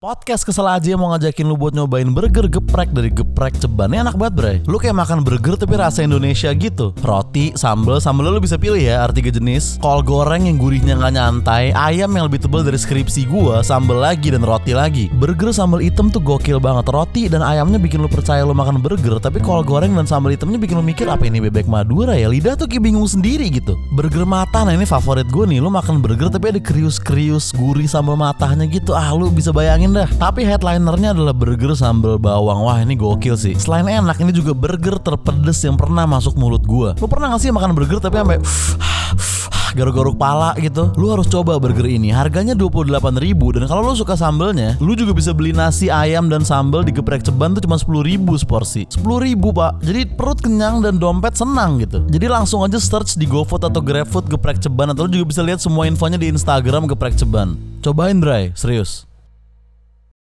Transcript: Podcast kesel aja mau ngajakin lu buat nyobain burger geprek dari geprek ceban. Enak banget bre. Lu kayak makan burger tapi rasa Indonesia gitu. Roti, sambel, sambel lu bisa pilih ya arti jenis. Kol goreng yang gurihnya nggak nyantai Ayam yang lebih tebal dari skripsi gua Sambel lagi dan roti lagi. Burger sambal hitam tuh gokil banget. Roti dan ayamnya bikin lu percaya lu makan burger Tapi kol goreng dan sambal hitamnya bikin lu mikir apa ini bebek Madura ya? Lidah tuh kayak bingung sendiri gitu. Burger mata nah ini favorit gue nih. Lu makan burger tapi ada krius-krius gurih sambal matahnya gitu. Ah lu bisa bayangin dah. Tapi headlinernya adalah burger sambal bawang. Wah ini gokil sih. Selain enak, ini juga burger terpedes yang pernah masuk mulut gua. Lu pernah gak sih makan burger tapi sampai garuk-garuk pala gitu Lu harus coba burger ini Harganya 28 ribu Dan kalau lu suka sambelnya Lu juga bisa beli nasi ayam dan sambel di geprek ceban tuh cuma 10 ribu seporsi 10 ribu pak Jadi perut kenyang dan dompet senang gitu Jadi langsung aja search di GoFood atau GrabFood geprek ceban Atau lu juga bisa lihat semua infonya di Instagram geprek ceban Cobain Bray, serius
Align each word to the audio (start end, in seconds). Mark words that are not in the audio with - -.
Podcast 0.00 0.48
kesel 0.48 0.64
aja 0.64 0.96
mau 0.96 1.12
ngajakin 1.12 1.44
lu 1.44 1.60
buat 1.60 1.76
nyobain 1.76 2.08
burger 2.08 2.48
geprek 2.48 2.88
dari 2.88 3.12
geprek 3.12 3.52
ceban. 3.60 3.92
Enak 3.92 4.16
banget 4.16 4.32
bre. 4.32 4.54
Lu 4.64 4.80
kayak 4.80 4.96
makan 4.96 5.20
burger 5.20 5.60
tapi 5.60 5.76
rasa 5.76 6.00
Indonesia 6.00 6.48
gitu. 6.56 6.96
Roti, 7.04 7.52
sambel, 7.52 8.00
sambel 8.00 8.32
lu 8.32 8.40
bisa 8.40 8.56
pilih 8.56 8.80
ya 8.80 9.04
arti 9.04 9.20
jenis. 9.20 9.76
Kol 9.76 10.00
goreng 10.00 10.48
yang 10.48 10.56
gurihnya 10.56 10.96
nggak 10.96 11.12
nyantai 11.20 11.76
Ayam 11.76 12.16
yang 12.16 12.32
lebih 12.32 12.40
tebal 12.40 12.64
dari 12.64 12.80
skripsi 12.80 13.28
gua 13.28 13.60
Sambel 13.60 14.00
lagi 14.00 14.32
dan 14.32 14.40
roti 14.40 14.72
lagi. 14.72 15.12
Burger 15.12 15.52
sambal 15.52 15.84
hitam 15.84 16.08
tuh 16.08 16.24
gokil 16.24 16.56
banget. 16.64 16.88
Roti 16.88 17.28
dan 17.28 17.44
ayamnya 17.44 17.76
bikin 17.76 18.00
lu 18.00 18.08
percaya 18.08 18.40
lu 18.40 18.56
makan 18.56 18.80
burger 18.80 19.20
Tapi 19.20 19.44
kol 19.44 19.60
goreng 19.60 19.92
dan 19.92 20.08
sambal 20.08 20.32
hitamnya 20.32 20.56
bikin 20.56 20.80
lu 20.80 20.84
mikir 20.96 21.12
apa 21.12 21.28
ini 21.28 21.44
bebek 21.44 21.68
Madura 21.68 22.16
ya? 22.16 22.32
Lidah 22.32 22.56
tuh 22.56 22.72
kayak 22.72 22.88
bingung 22.88 23.04
sendiri 23.04 23.52
gitu. 23.52 23.76
Burger 23.92 24.24
mata 24.24 24.64
nah 24.64 24.72
ini 24.72 24.88
favorit 24.88 25.28
gue 25.28 25.44
nih. 25.44 25.60
Lu 25.60 25.68
makan 25.68 26.00
burger 26.00 26.32
tapi 26.32 26.56
ada 26.56 26.60
krius-krius 26.64 27.52
gurih 27.52 27.84
sambal 27.84 28.16
matahnya 28.16 28.64
gitu. 28.64 28.96
Ah 28.96 29.12
lu 29.12 29.28
bisa 29.28 29.52
bayangin 29.52 29.89
dah. 29.92 30.08
Tapi 30.18 30.46
headlinernya 30.46 31.14
adalah 31.14 31.34
burger 31.34 31.74
sambal 31.74 32.16
bawang. 32.16 32.64
Wah 32.64 32.78
ini 32.80 32.94
gokil 32.96 33.36
sih. 33.36 33.54
Selain 33.58 33.86
enak, 33.86 34.16
ini 34.22 34.32
juga 34.34 34.56
burger 34.56 34.98
terpedes 34.98 35.60
yang 35.62 35.78
pernah 35.78 36.06
masuk 36.06 36.34
mulut 36.38 36.62
gua. 36.64 36.94
Lu 36.98 37.06
pernah 37.06 37.34
gak 37.34 37.42
sih 37.42 37.50
makan 37.50 37.74
burger 37.76 37.98
tapi 38.02 38.16
sampai 38.18 38.38
garuk-garuk 39.78 40.18
pala 40.18 40.54
gitu 40.58 40.90
Lu 40.98 41.10
harus 41.14 41.26
coba 41.30 41.58
burger 41.58 41.86
ini 41.86 42.10
Harganya 42.10 42.54
28 42.58 42.90
ribu 43.22 43.54
Dan 43.54 43.66
kalau 43.70 43.86
lu 43.86 43.94
suka 43.94 44.18
sambelnya 44.18 44.74
Lu 44.82 44.94
juga 44.98 45.14
bisa 45.14 45.30
beli 45.30 45.54
nasi 45.54 45.88
ayam 45.88 46.26
dan 46.26 46.42
sambel 46.42 46.82
di 46.82 46.92
geprek 46.94 47.22
ceban 47.22 47.54
tuh 47.54 47.62
cuma 47.64 47.78
10 47.78 47.86
ribu 48.02 48.34
seporsi 48.34 48.86
10 48.90 49.02
ribu 49.26 49.54
pak 49.54 49.82
Jadi 49.84 50.10
perut 50.10 50.38
kenyang 50.42 50.82
dan 50.82 50.98
dompet 50.98 51.38
senang 51.38 51.78
gitu 51.82 52.02
Jadi 52.10 52.26
langsung 52.26 52.66
aja 52.66 52.78
search 52.78 53.14
di 53.18 53.26
GoFood 53.26 53.66
atau 53.66 53.80
GrabFood 53.82 54.30
geprek 54.30 54.58
ceban 54.58 54.92
Atau 54.92 55.06
lu 55.06 55.22
juga 55.22 55.26
bisa 55.30 55.42
lihat 55.44 55.62
semua 55.62 55.86
infonya 55.86 56.18
di 56.18 56.30
Instagram 56.30 56.90
geprek 56.90 57.14
ceban 57.14 57.54
Cobain 57.80 58.18
Bray, 58.20 58.52
serius 58.52 59.09